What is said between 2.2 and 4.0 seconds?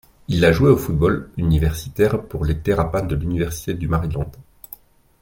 pour les Terrapins de l'Université du